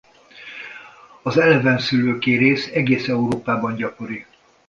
Az 1.21 1.37
elevenszülő 1.37 2.17
kérész 2.17 2.69
egész 2.73 3.07
Európában 3.07 3.75
gyakori. 3.75 4.25